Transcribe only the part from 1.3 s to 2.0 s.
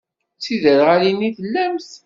tellamt?